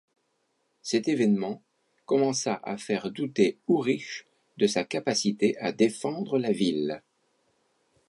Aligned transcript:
Cet 0.81 1.07
évènement 1.09 1.61
commença 2.07 2.59
à 2.63 2.75
faire 2.77 3.11
douter 3.11 3.59
Uhrich 3.69 4.25
de 4.57 4.65
sa 4.65 4.83
capacité 4.83 5.55
à 5.59 5.71
défendre 5.71 6.39
la 6.39 6.51
ville. 6.51 7.03